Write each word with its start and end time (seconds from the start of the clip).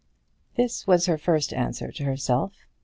This 0.55 0.87
was 0.87 1.05
her 1.05 1.19
first 1.19 1.53
answer 1.53 1.91
to 1.91 2.03
herself. 2.05 2.65